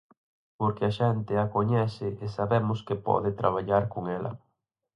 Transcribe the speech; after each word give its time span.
Porque 0.59 0.83
a 0.87 0.95
xente 0.99 1.33
a 1.43 1.45
coñece 1.55 2.07
e 2.23 2.25
sabemos 2.37 2.79
que 2.87 3.01
pode 3.07 3.29
traballar 3.41 3.83
con 3.93 4.03
ela. 4.17 4.31